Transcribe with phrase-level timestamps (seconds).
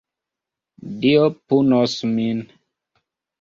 [1.03, 2.43] Dio punos min!